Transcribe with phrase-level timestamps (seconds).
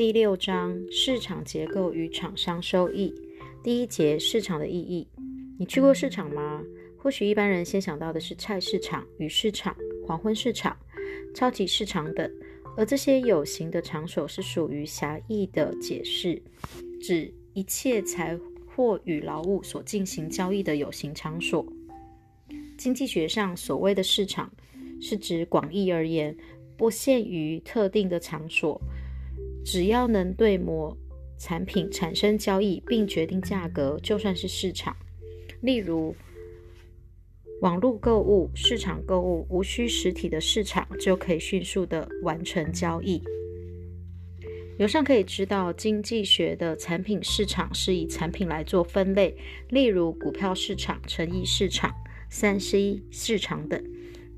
[0.00, 3.14] 第六章市场结构与厂商收益。
[3.62, 5.06] 第一节市场的意义。
[5.58, 6.62] 你去过市场吗？
[6.96, 9.76] 或许一般人先想到的是菜市场、鱼市场、
[10.06, 10.74] 黄昏市场、
[11.34, 12.32] 超级市场等，
[12.78, 16.42] 而这些有形的场所是属于狭义的解释，
[17.02, 18.34] 指一切财
[18.74, 21.70] 货与劳务所进行交易的有形场所。
[22.78, 24.50] 经济学上所谓的市场，
[24.98, 26.34] 是指广义而言，
[26.78, 28.80] 不限于特定的场所，
[29.64, 30.96] 只要能对某
[31.38, 34.96] 产品产生交易并决定价格，就算是市场。
[35.60, 36.14] 例如，
[37.60, 43.22] 网络购物、市场购物，无需实体的市场就可以迅速的完成交易。
[44.78, 49.36] 由上可以知道，经济学的产品市场是以产品来做分类，
[49.68, 51.94] 例如股票市场、成衣市场、
[52.30, 53.84] 三 C 市场等，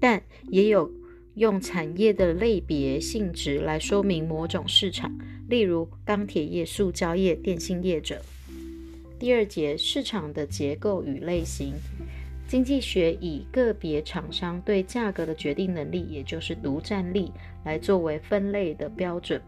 [0.01, 0.20] 但
[0.51, 0.91] 也有
[1.34, 5.11] 用产业的类别性质来说明某种市场，
[5.48, 8.20] 例如钢铁业、塑胶业、电信业者。
[9.19, 11.72] 第二节市场的结构与类型。
[12.47, 17.33] 经济学以个别厂商对价格的决定能力，也就是独占力，
[17.64, 19.41] 来作为分类的标准。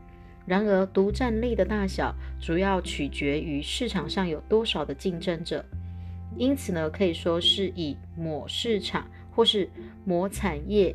[0.46, 5.62] 然而，独占力的大小主要取决于市场上有多少的竞争者，
[6.38, 9.68] 因此呢，可以说是以某市场或是
[10.06, 10.94] 某产业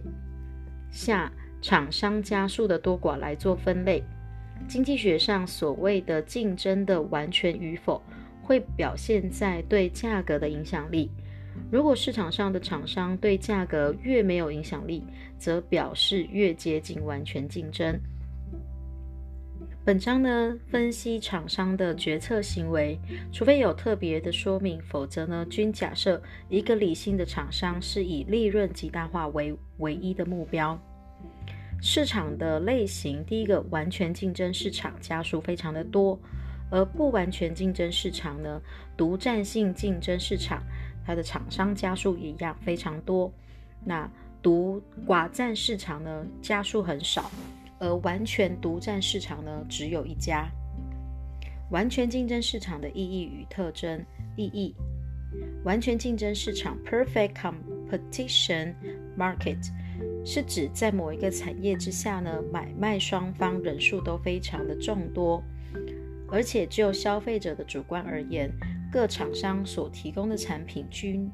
[0.91, 4.03] 下厂商加数的多寡来做分类。
[4.67, 8.01] 经济学上所谓的竞争的完全与否，
[8.41, 11.09] 会表现在对价格的影响力。
[11.71, 15.03] 如果市场上的厂商对价格越没有影响力，
[15.37, 17.99] 则表示越接近完全竞争。
[19.89, 22.99] 本章呢，分析厂商的决策行为，
[23.31, 30.79] 除非有特别的说明，否则呢，均假设一个理性的厂商是以利润极大化为唯一的目标。
[31.81, 36.19] 市场的类型，第一个完全竞争市场，家数非常的多；
[36.69, 38.61] 而不完全竞争市场呢，
[38.95, 40.61] 独占性竞争市场。
[41.03, 43.33] 它的厂商加数一样非常多，
[43.83, 44.08] 那
[44.39, 47.31] 独寡占市场呢加数很少，
[47.79, 50.49] 而完全独占市场呢只有一家。
[51.71, 54.03] 完全竞争市场的意义与特征
[54.35, 54.75] 意义：
[55.63, 58.73] 完全竞争市场 （perfect competition
[59.17, 59.57] market）
[60.25, 65.43] 是指在某一个产业之下呢，买卖双方人数都非常的众多，
[66.27, 68.51] 而且就消费者的主观而言。
[68.91, 71.29] 各厂商所提供的产品均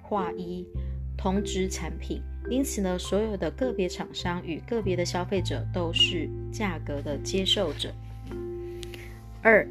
[0.00, 0.66] 划一，
[1.14, 7.90] 同质产品，因此呢，所有的个别厂商与个别的消费者都是价格的接受者。
[9.40, 9.66] 二、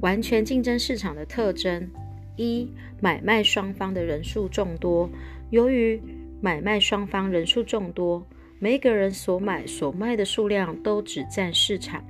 [0.00, 1.88] 完全竞争市场的特征：
[2.36, 2.66] 一、
[3.00, 5.08] 买卖双方的人数众多。
[5.50, 6.00] 由于
[6.40, 8.26] 买卖双方人数众多，
[8.58, 12.02] 每个人所买所卖的数量都只占市场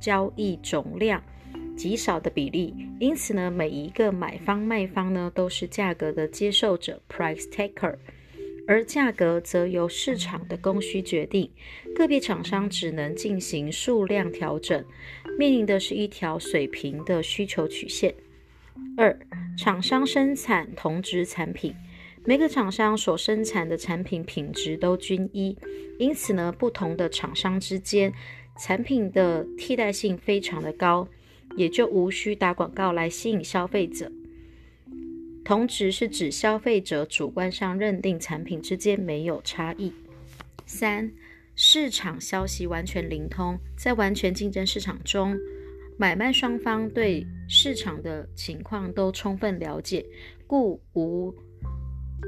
[0.00, 1.22] 交易总量。
[1.76, 7.96] 极少的比例，因此呢，每一个买方卖方呢都是价格的接受者 （price taker），
[8.66, 11.50] 而价格则由市场的供需决定，
[11.94, 14.84] 个别厂商只能进行数量调整，
[15.38, 18.14] 面临的是一条水平的需求曲线。
[18.96, 19.18] 二、
[19.58, 21.74] 厂商生产同质产品，
[22.24, 25.56] 每个厂商所生产的产品品质都均一，
[25.98, 28.12] 因此呢，不同的厂商之间
[28.58, 31.06] 产品的替代性非常的高。
[31.56, 34.10] 也就无需打广告来吸引消费者。
[35.44, 39.92] 同值是指消费者主观上认定产品之间没有差异。
[40.64, 41.12] 三、
[41.54, 45.36] 市场消息完全灵通，在完全竞争市场中，
[45.98, 50.04] 买卖双方对市场的情况都充分了解，
[50.46, 51.34] 故无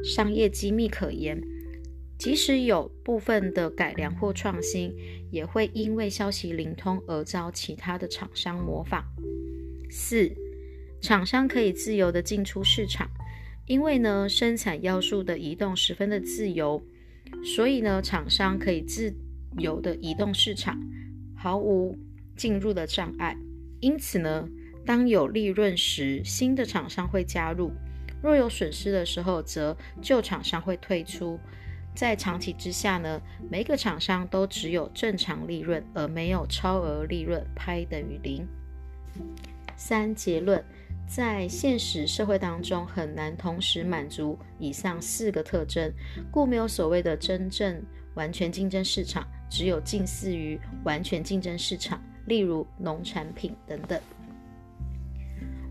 [0.04, 1.40] 商业机密可言。
[2.18, 4.94] 即使有部分的改良或创新，
[5.30, 9.04] 也会因为消息灵通而遭其他的厂商模仿。
[9.90, 10.34] 四，
[11.06, 13.08] 厂商可以自由的进出市场，
[13.66, 16.82] 因为呢生产要素的移动十分的自由，
[17.44, 19.14] 所以呢厂商可以自
[19.56, 20.76] 由的移动市场，
[21.36, 21.96] 毫无
[22.36, 23.36] 进入的障碍。
[23.78, 24.48] 因此呢，
[24.84, 27.70] 当有利润时，新的厂商会加入；
[28.20, 31.38] 若有损失的时候，则旧厂商会退出。
[31.94, 38.44] 在长期之下呢，每个厂商都只有正常利润，而没有超额利润，派等于零。
[39.76, 40.64] 三结论，
[41.06, 45.92] 在现实社会当中很难同时满足以上四个特征，
[46.30, 47.82] 故没有所谓的真正
[48.14, 54.00] 完全竞争市场，只有近似于完全竞争市场，例如农产品等等。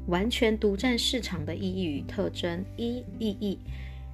[0.07, 3.59] 完全独占市场的意义与特征，一意义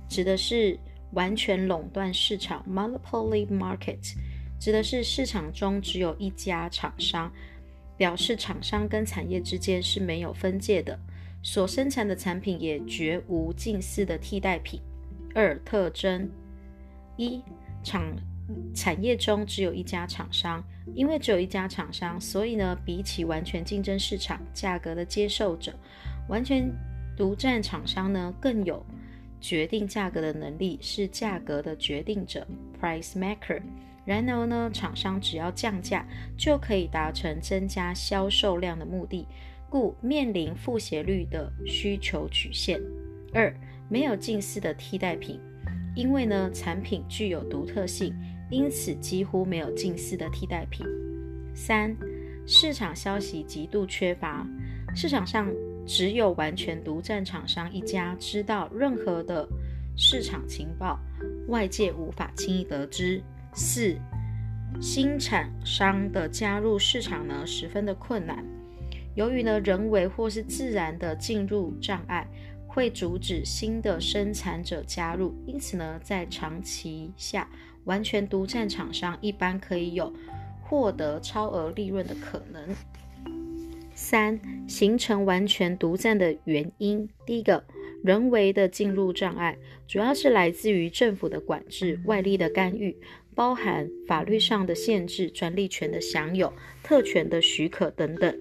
[0.10, 0.80] 指的是。
[1.14, 4.16] 完全垄断市场 （monopoly market）
[4.58, 7.30] 指的是市场中只有一家厂商，
[7.98, 10.98] 表示厂商跟产业之间是没有分界的，
[11.44, 14.80] 所生产的产品也绝无近似的替代品。
[15.34, 16.30] 二特征
[17.18, 17.42] 一
[17.84, 18.04] 厂
[18.76, 25.74] 产业中只有一家厂商，因为只有一家厂商，所以呢，比起完全竞争市场价格的接受者，
[26.28, 26.70] 完全
[27.16, 28.86] 独占厂商呢更有
[29.40, 32.46] 决定价格的能力，是价格的决定者
[32.80, 33.62] （price maker）。
[34.04, 36.06] 然而呢，厂商只要降价，
[36.38, 39.26] 就可以达成增加销售量的目的，
[39.72, 42.78] 故面临负斜率的需求曲线。
[43.34, 43.52] 二
[43.90, 45.40] 没有近似的替代品，
[45.96, 48.14] 因为呢产品具有独特性，
[48.50, 50.86] 因此几乎没有近似的替代品。
[51.56, 51.96] 三，
[52.46, 54.46] 市场消息极度缺乏，
[54.94, 55.50] 市场上
[55.86, 59.48] 只有完全独占厂商一家知道任何的
[59.96, 61.00] 市场情报，
[61.48, 63.24] 外界无法轻易得知。
[63.54, 63.96] 四，
[64.82, 68.46] 新厂商的加入市场呢十分的困难，
[69.16, 72.28] 由于呢人为或是自然的进入障碍。
[72.74, 77.46] 会阻止新的生产者加入，因此呢，在长期下，
[77.84, 80.14] 完全独占厂商一般可以有
[80.62, 82.64] 获得超额利润的可能。
[83.94, 87.62] 三、形成完全独占的原因，第一个，
[88.06, 92.96] 人为的进入障碍，主要是来自于政府的管制、外力的干预，
[93.36, 98.34] 包含法律上的限制、专利权的享有、特权的许可等等，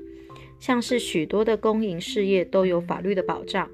[0.61, 3.69] 像是许多的公营事业都有法律的保障。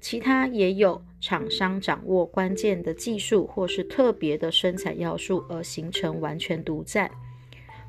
[0.00, 7.08] 其他也有厂商掌握关键的技术或是特别的生产要素而形成完全独占，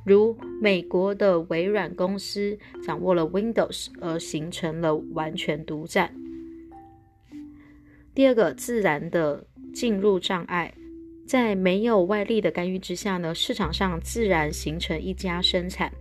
[0.06, 2.56] 如美国的微软公司
[2.86, 6.14] 掌握了 Windows 而形成了完全独占。
[8.14, 10.72] 第二个，自然的进入障碍，
[11.26, 15.92] 在没有外力的干预之下呢，市场上自然形成一家生产。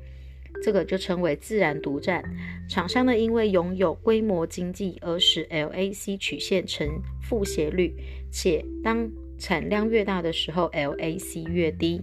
[0.63, 2.23] 这个就称为自然独占。
[2.69, 6.89] 厂商呢，因为拥有规模经济，而使 LAC 曲线呈
[7.21, 7.95] 负斜率，
[8.31, 12.01] 且当产量越大的时候，LAC 越低。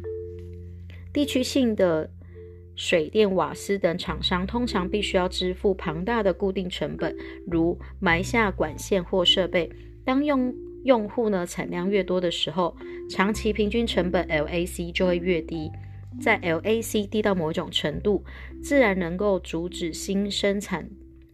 [1.11, 2.09] 地区性的
[2.75, 7.15] 水电、瓦斯等厂商通常必须要支付庞大的固定成本，
[7.47, 9.71] 如埋下管线或设备。
[10.05, 10.53] 当用
[10.83, 12.75] 用户呢产量越多的时候，
[13.09, 15.71] 长期平均成本 LAC 就会越低。
[16.19, 18.23] 在 LAC 低到某一种程度，
[18.63, 20.89] 自然能够阻止新生产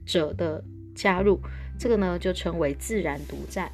[0.06, 0.64] 者的
[0.94, 1.40] 加入，
[1.80, 3.72] 这个呢就称为自然独占。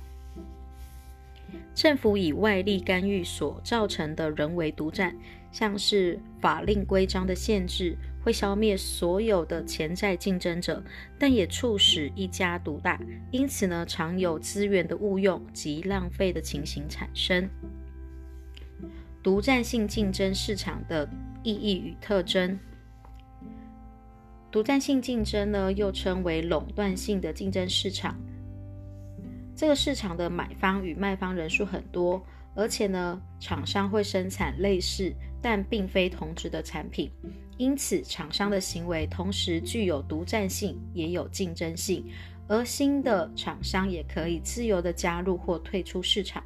[1.74, 5.16] 政府以外力干预所造成的人为独占，
[5.52, 10.84] 像是法令规章的限制，会消灭所有的潜在竞争者，
[11.18, 13.00] 但也促使一家独大，
[13.32, 17.50] 因此呢常有资源的误用及浪费的情形产生。
[19.24, 21.08] 独占性竞争市场的
[21.44, 22.58] 意义与特征。
[24.52, 28.20] 独占性竞争呢，又称为垄断性的竞争市场。
[29.56, 32.22] 这个市场的买方与卖方人数很多，
[32.56, 37.12] 而且呢，厂商会生产类似但并非同质的产品，
[37.58, 42.04] 因此厂商的行为同时具有独占性，也有竞争性。
[42.48, 46.44] 而新的厂商也可以自由的加入或退出市场，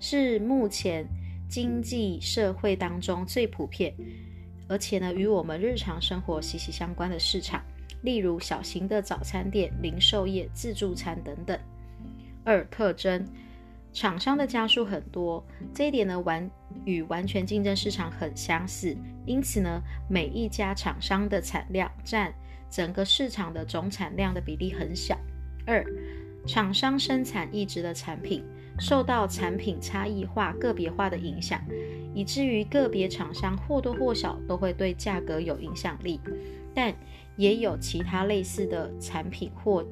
[0.00, 1.06] 是目前。
[1.48, 3.94] 经济社会当中最普遍，
[4.68, 7.64] 而且呢与我们日常生活息息相关的市场，
[8.02, 11.58] 例如小型的早餐店、零售业、自助餐等等。
[12.44, 13.26] 二特征，
[13.92, 15.42] 厂商的家数很多，
[15.74, 16.48] 这一点呢完
[16.84, 22.32] 与完全竞争市场很相似，因此呢每一家厂商的产量占
[22.70, 25.18] 整个市场的总产量的比例很小。
[25.66, 25.84] 二，
[26.46, 28.44] 厂商生产一直的产品。
[28.78, 31.60] 受到产品差异化、个别化的影响，
[32.14, 36.20] 以至于个别厂商或多或少都会对价格有影响力，
[36.74, 36.94] 但
[37.36, 39.84] 也有其他类似的产品或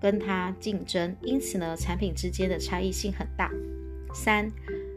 [0.00, 3.50] 跟它竞争，因此呢，产品之间的差异性很大。
[4.14, 4.50] 三、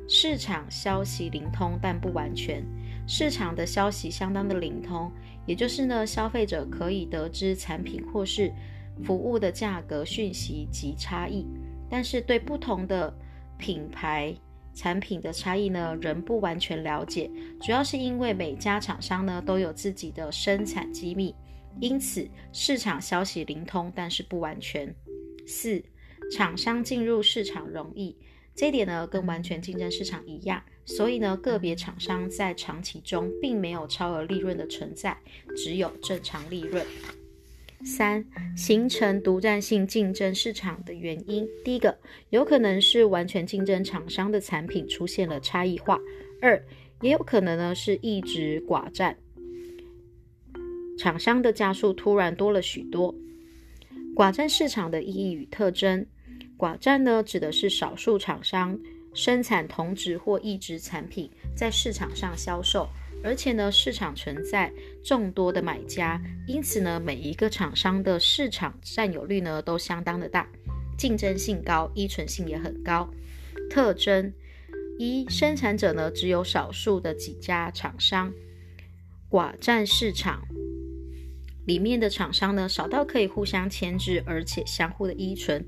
[0.07, 2.63] 市场消息灵通但不完全，
[3.07, 5.11] 市场的消息相当的灵通，
[5.45, 8.51] 也就是呢，消费者可以得知产品或是
[9.03, 11.45] 服务的价格讯息及差异。
[11.89, 13.13] 但是对不同的
[13.57, 14.35] 品牌
[14.73, 17.29] 产品的差异呢，仍不完全了解，
[17.61, 21.35] 主要是因为每家厂商呢都有自己的生产机密，
[21.81, 24.93] 因此市场消息灵通，但是不完全。
[25.45, 25.83] 四，
[26.31, 28.15] 厂商进入市场容易，
[28.55, 35.17] 这一点呢跟完全竞争市场一样，所以呢个别厂商在长期中并没有超额利润的存在，
[35.57, 36.85] 只有正常利润。
[37.85, 38.23] 三、
[38.55, 41.97] 形成独占性竞争市场的原因，第一个
[42.29, 45.97] 有可能是完全竞争厂商的产品出现了差异化；
[46.41, 46.61] 二，
[47.01, 49.17] 也有可能呢是一直寡占，
[50.97, 53.15] 厂商的家数突然多了许多。
[54.15, 56.05] 寡占市场的意义与特征，
[56.57, 58.77] 寡占呢指的是少数厂商
[59.13, 62.89] 生产同质或异质产品在市场上销售，
[63.23, 64.71] 而且呢市场存在
[65.03, 70.47] 众多的买家，因此呢每一个厂商的市场占有率呢都相当的大，
[70.97, 73.09] 竞争性高，依存性也很高。
[73.69, 74.33] 特征
[74.97, 78.33] 一，生产者呢只有少数的几家厂商，
[79.29, 80.41] 寡占市场。
[81.65, 85.63] 里面的厂商呢，少到可以互相牵制，而且相互的依存，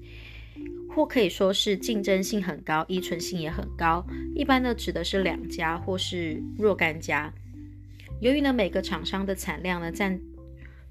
[0.89, 4.03] 或可以说是竞争性很高，依存性也很高。
[4.33, 7.31] 一般呢，指的是两家或是若干家。
[8.21, 10.21] 由于呢，每个厂商的产量呢占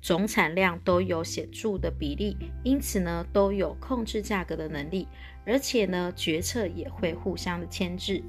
[0.02, 5.06] 总产量都有显著的比例，因此呢，都有控制价格的能力，
[5.46, 8.20] 而且呢，决策也会互相的牵制。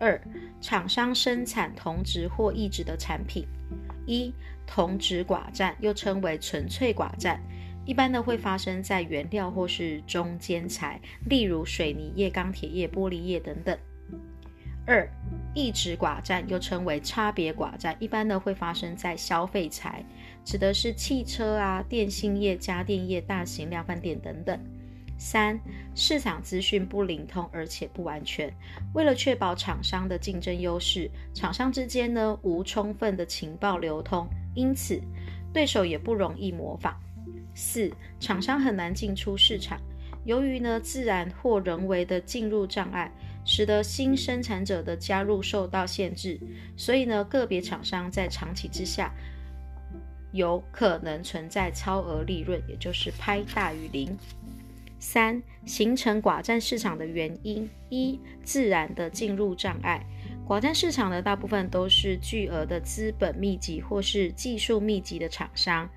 [0.00, 0.20] 二，
[0.60, 3.46] 厂商生产同质或异质的产品。
[4.06, 4.34] 一
[4.66, 7.40] 同质寡占又称为纯粹寡占，
[7.84, 13.78] 一般呢会发生在原料或是中间材，例如水泥业、钢铁业、玻璃业等等。
[14.84, 15.08] 二
[15.56, 20.04] 异质寡占又称为差别寡占，一般呢会发生在消费财，
[20.44, 24.60] 指的是汽车啊、电信业、家电业、大型量贩店等等。
[25.16, 25.58] 三、
[25.94, 28.52] 市场资讯不灵通，而且不完全。
[28.92, 35.00] 为了确保厂商的竞争优势，厂商之间呢无充分的情报流通，因此
[35.54, 36.94] 对手也不容易模仿。
[37.54, 39.80] 四、厂商很难进出市场，
[40.26, 43.10] 由于呢自然或人为的进入障碍，
[43.46, 46.38] 使得新生产者的加入受到限制，
[46.76, 49.14] 所以呢个别厂商在长期之下
[50.32, 54.14] 有可能存在超额利润，也就是拍大于零。
[54.98, 60.04] 三、形成寡占市场的原因：一、自然的进入障碍。
[60.48, 65.88] 寡占市场的，大部分都是巨额的资本密集或是技术密集的厂商，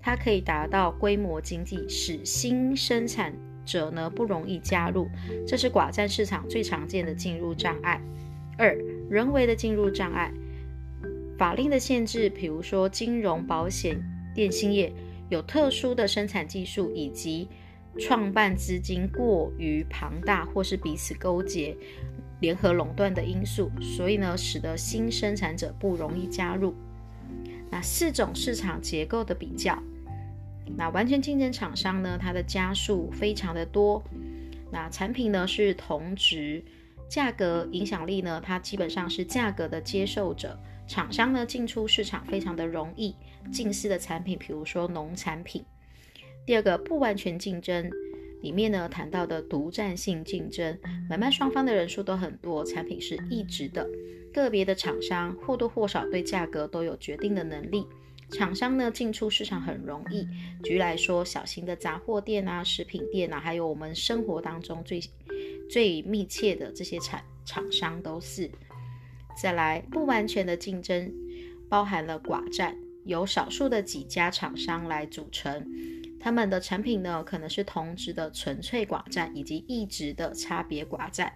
[0.00, 5.08] 它可以达到规模经济，使新生产者呢不容易加入，
[5.46, 8.00] 这是寡占市场最常见的进入障碍。
[8.56, 8.76] 二、
[9.10, 10.32] 人为的进入障碍，
[11.36, 14.00] 法令的限制，比如说金融、保险、
[14.34, 14.92] 电信业
[15.28, 17.48] 有特殊的生产技术以及。
[17.96, 21.76] 创办资金过于庞大，或是彼此勾结、
[22.40, 26.74] 联合垄断的因素，所以呢，使得新生产者不容易加入。
[27.70, 29.80] 那四种市场结构的比较，
[30.76, 34.02] 那完全竞争厂商呢，它的加数非常的多。
[34.72, 36.62] 那产品呢是同值，
[37.08, 40.58] 价格影响力呢，它基本上是价格的接受者。
[40.86, 43.14] 厂商呢进出市场非常的容易，
[43.50, 45.64] 近似的产品，比如说农产品。
[46.44, 47.90] 第二个不完全竞争
[48.42, 50.78] 里面呢谈到的独占性竞争，
[51.08, 53.88] 买卖双方的人数都很多，产品是一直的，
[54.32, 57.86] 个别的厂商或多或少对价格都有决定的能力，
[58.36, 60.26] 厂商呢进出市场很容易。
[60.62, 65.00] 举例来说，小型的杂货店啊、食品店啊，还有我们生活当中最
[65.70, 68.50] 最密切的这些产厂商都是。
[69.40, 71.12] 再来，不完全的竞争
[71.68, 75.66] 包含了寡占，由少数的几家厂商来组成。
[76.20, 81.32] 他们的产品呢，可能是同质的纯粹寡占，以及异质的差别寡占。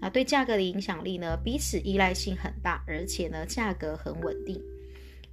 [0.00, 4.62] 那对价格的影响力呢，彼此依赖性很大，而且呢，价格很稳定。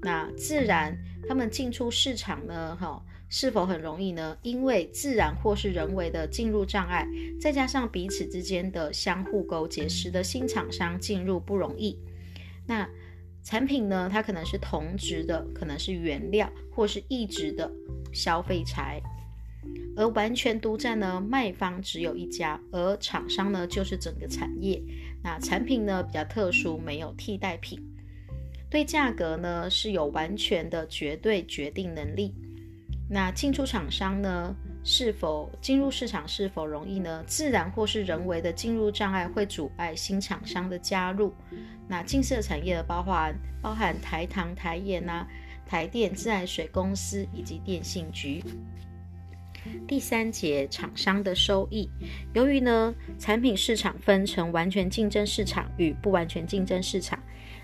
[0.02, 4.38] 那自然，他们进出市场呢，哈，是否很容易呢？
[4.42, 7.08] 因为自然或是人为的进入障碍，
[7.40, 11.98] 再加上彼此之间的相互勾结，使得新厂商进入不容易。
[12.66, 12.88] 那
[13.44, 17.72] 产品呢，它可能是同质的，可能是原料，或是异质的。
[18.14, 19.00] 消费材，
[19.96, 24.82] 而完全独占呢，卖方只有一家，而厂商呢就是整个产业。
[25.22, 27.80] 那产品呢比较特殊，没有替代品，
[28.70, 32.34] 对价格呢是有完全的绝对决定能力。
[33.10, 37.24] 那进出厂商呢是否进入市场是否容易呢？
[37.26, 41.34] 自然或是人为的进入障碍会阻碍新厂商的加入。
[41.88, 45.28] 那近色产业的包含包含台糖、台盐啊。
[45.70, 48.42] 台电、自来水公司以及电信局。
[49.86, 51.90] 第三节厂商的收益，
[52.34, 57.22] 由于呢产品市场分成完全竞争市场与不完全竞争市场，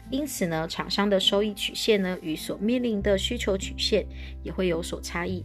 [0.10, 4.06] 因此呢厂商的收益曲线呢与所面临的需求曲线
[4.44, 5.44] 也会有所差异。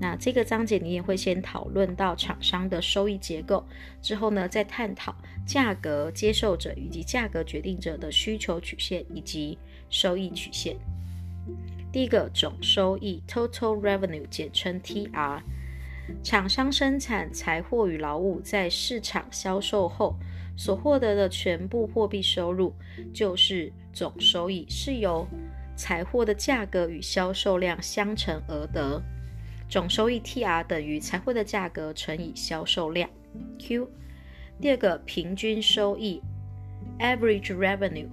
[0.00, 3.64] 那这个章节你也会先讨论到厂商的收益结构，
[4.02, 5.14] 之后呢再探讨
[5.46, 9.56] 价格接受者以及价格决定者的需求曲线以及
[9.88, 10.76] 收益曲线。
[11.90, 15.40] 第一个总收益 （Total Revenue） 简称 TR，
[16.22, 20.16] 厂商生产财货与劳务在市场销售后
[20.58, 22.74] 所获得的全部货币收入
[23.14, 25.24] 就是总收益，是由
[25.76, 29.00] 财货的价格与销售量相乘而得。
[29.68, 33.08] 总收益 TR 等于财货的价格乘以销售量
[33.60, 33.88] Q。
[34.60, 36.20] 第二个平均收益
[36.98, 38.08] Average Revenue，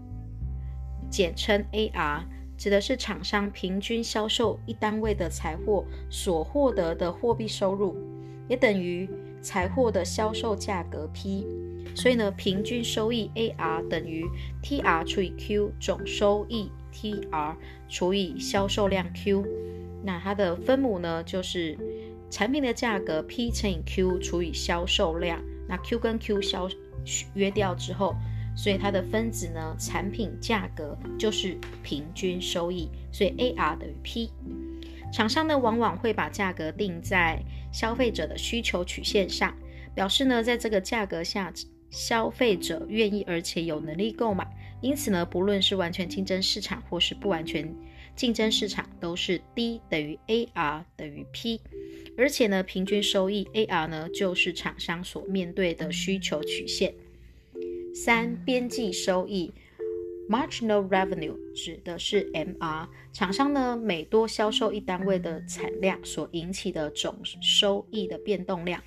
[1.10, 2.26] 简称 AR，
[2.56, 7.98] 指的是厂商平均销售一单位的财货所获得的货币收入，
[8.48, 9.10] 也等于
[9.42, 11.48] 财货的销售价格 P。
[11.96, 14.26] 所以呢，平均收益 AR 等于
[14.62, 17.56] TR 除以 Q 总收益 TR
[17.88, 19.46] 除以销售量 Q。
[20.04, 21.78] 那它的分母呢，就是
[22.30, 25.42] 产品的价格 P 乘以 Q 除以销售量。
[25.68, 26.70] 那 Q 跟 Q 消
[27.34, 28.14] 约掉之后，
[28.56, 32.90] 所以它的分子呢，产品价格就是平均收益。
[33.12, 34.30] 所以 AR 等于 P。
[35.14, 39.56] 厂商呢，往往会把价格定在消费者的需求曲线上，
[39.96, 41.54] 表示呢，在这个价格下。
[41.96, 44.46] 消费者愿意而且有能力购买，
[44.82, 47.74] 因此呢，不论是完全竞争市场或是不完全
[48.18, 51.62] 竞争市场，都是 D 等于 AR 等于 P，
[52.18, 56.94] 而且呢，平均收益 AR 呢就是厂商所面对的需求曲线。
[57.96, 59.54] 三边际收益
[60.30, 68.84] Marginal Revenue 指的是 MR，厂商呢每多销售一单位的产量所引起的总收益的变动量。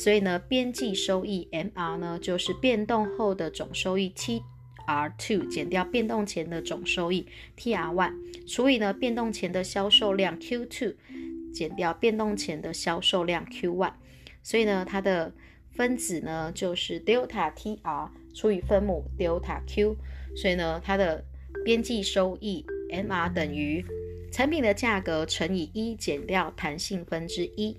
[0.00, 7.26] 所以呢，边际收益 MR 呢，就是变动后的总收益 TR2 减掉变动前的总收益
[7.56, 8.12] TR1，
[8.46, 10.94] 除以呢变动前的销售量 Q2
[11.52, 13.92] 减掉变动前的销售量 Q1。
[14.44, 15.34] 所以呢，它的
[15.72, 19.96] 分子呢就是 delta TR 除以分母 delta Q。
[20.36, 21.24] 所以呢，它的
[21.64, 23.84] 边际收益 MR 等于
[24.30, 27.76] 产品的价格乘以一减掉弹性分之一。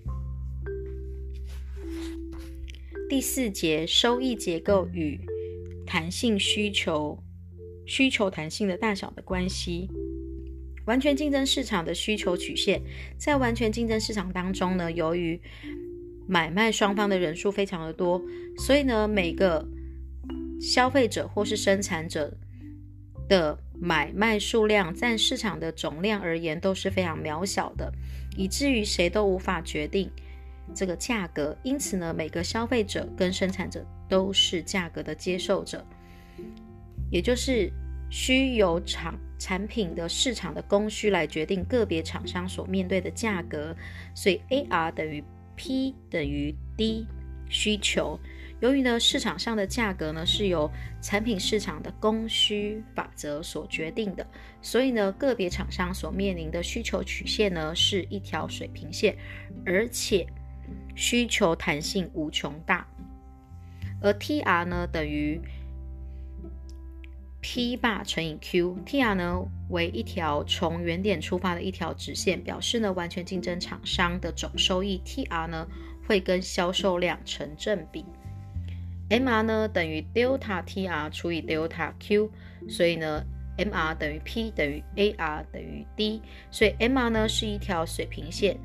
[3.10, 5.20] 第四节收益结构与
[5.84, 7.18] 弹性需求
[7.88, 9.90] 需求弹性的大小的关系。
[10.86, 12.80] 完全竞争市场的需求曲线，
[13.18, 15.42] 在完全竞争市场当中呢，由于
[16.28, 18.22] 买卖双方的人数非常的多，
[18.60, 19.68] 所以呢，每个
[20.62, 22.38] 消费者或是生产者
[23.28, 27.92] 的买卖数量占市场的总量而言都是非常渺小的，
[28.38, 30.12] 以至于谁都无法决定。
[30.74, 35.86] 这个价格，因此呢，每个消费者跟生产者都是价格的接受者，
[37.12, 37.72] 也就是
[38.10, 43.76] 需由厂产品的市场的供需来决定个别厂商所面对的价格。
[44.16, 45.24] 所以 AR 等于
[45.56, 47.06] P 等于 D
[47.50, 48.20] 需求。
[48.62, 50.70] 由于呢市场上的价格呢是由
[51.02, 54.28] 产品市场的供需法则所决定的，
[54.62, 59.16] 所以呢个别厂商所面临的需求曲线呢是一条水平线，
[59.66, 60.28] 而且。
[60.96, 62.86] 需求弹性无穷大，
[64.02, 65.40] 而 TR 呢等于
[67.42, 75.66] P 霸乘以 Q，TR 呢为一条从原点出发的一条直线，表示呢完全竞争厂商的总收益 TR 呢
[76.06, 78.04] 会跟销售量成正比。
[79.10, 82.30] MR 呢等于 Delta TR 除以 Delta Q，
[82.68, 83.24] 所以呢
[83.58, 88.58] MR 等于 P 等于 AR 等于 D，所以 MR 呢是一条水平线。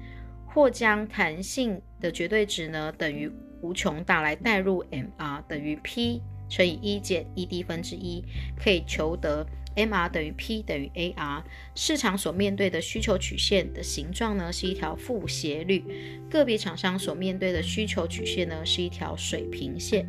[0.55, 3.29] 或将弹性的绝对值呢等于
[3.61, 8.23] 无穷大来代入 MR 等于 P 乘以一减 ED 分之一，
[8.57, 11.43] 可以求得 MR 等于 P 等于 AR。
[11.75, 15.83] 市场所面对的需求曲线的形状呢是一条负斜率，
[16.31, 20.07] 个别厂商所面对的需求曲线呢是一条水平线。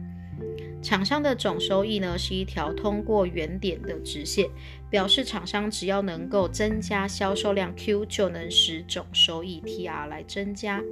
[0.86, 4.48] 厂商的总收益呢是一条通过原点的直线，
[4.88, 10.84] 表示厂商只要能够增加销售量 Q，就能使总收益 TR 来增加。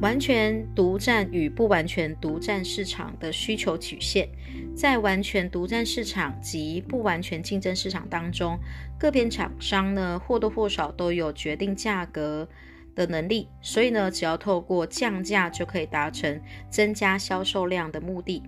[0.00, 4.26] 完全独占与不完全独占市场的需求曲线，
[4.74, 8.58] 在完全独占市场及不完全竞争市场当中，
[8.98, 12.48] 个别厂商呢或多或少都有决定价格。
[12.94, 18.42] 的能力，所以呢，只要透过降价就可以达成增加销售量的目的。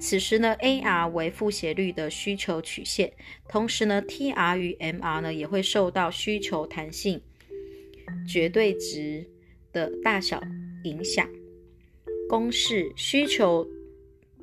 [0.00, 3.12] 此时呢，AR 为负斜率的需求曲线，
[3.48, 7.20] 同时呢，TR 与 MR 呢也会受到需求弹性
[8.28, 9.26] 绝对值
[9.72, 10.40] 的大小
[10.84, 11.28] 影响。
[12.28, 13.66] 公式需求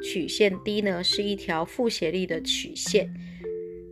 [0.02, 3.14] 曲线 D 呢是一条负斜率的曲线，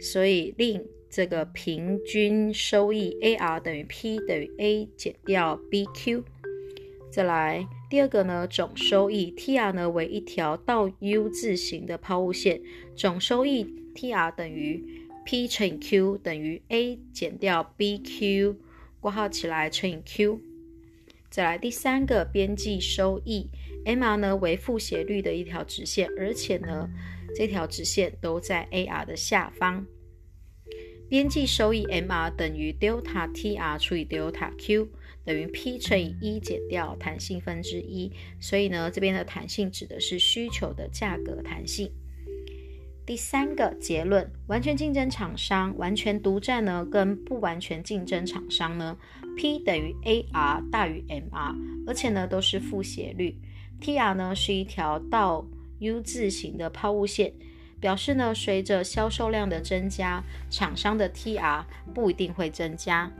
[0.01, 0.83] 所以令。
[1.15, 6.23] 这个平均收益 AR 等于 P 等于 A 减掉 BQ。
[7.11, 12.59] 再来第二个呢，总收益 TR 呢为一条倒 U 字形的抛物线，
[12.95, 14.83] 总收益 TR 等于
[15.23, 18.55] P 乘以 Q 等于 A 减掉 BQ，
[18.99, 20.41] 括号起来乘以 Q。
[21.29, 23.51] 再来第三个边际收益
[23.85, 26.89] ，MR 呢为负斜率的一条直线，而且呢
[27.35, 29.85] 这条直线都在 AR 的下方。
[31.13, 34.89] 边际收益 MR 等于 delta TR 除以 delta Q
[35.23, 41.91] 等于 P 乘以一减掉弹性分之一，所以呢这边的弹性指的是需求的价格弹性。
[43.05, 48.97] 第三个结论，完全竞争厂商完全独占呢，跟不完全竞争厂商呢
[49.37, 53.37] ，P 等于 AR 大于 MR，而且呢都是负斜率
[53.79, 55.47] ，TR 呢是一条倒
[55.77, 57.31] U 字形的抛物线，
[57.83, 63.11] 表示呢随着销售量的增加，厂商的 TR 不一定会增加。